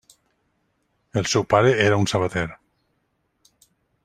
[1.21, 2.47] El seu pare era un sabater.